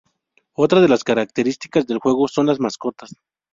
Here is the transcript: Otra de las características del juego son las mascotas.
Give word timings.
Otra 0.53 0.81
de 0.81 0.87
las 0.87 1.03
características 1.03 1.85
del 1.85 1.99
juego 1.99 2.27
son 2.27 2.47
las 2.47 2.59
mascotas. 2.59 3.15